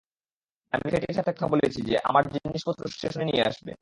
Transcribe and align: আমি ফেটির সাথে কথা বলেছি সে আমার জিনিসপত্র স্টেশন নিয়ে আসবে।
আমি 0.73 0.85
ফেটির 0.85 1.15
সাথে 1.15 1.31
কথা 1.31 1.47
বলেছি 1.47 1.79
সে 1.87 1.95
আমার 2.03 2.23
জিনিসপত্র 2.33 2.83
স্টেশন 2.87 3.21
নিয়ে 3.23 3.43
আসবে। 3.43 3.69